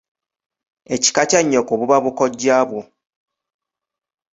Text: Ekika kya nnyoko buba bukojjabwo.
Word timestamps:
Ekika 0.95 1.21
kya 1.29 1.39
nnyoko 1.43 1.71
buba 1.79 1.97
bukojjabwo. 2.03 2.81